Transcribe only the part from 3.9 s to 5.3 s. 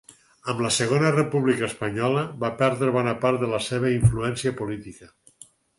influència política.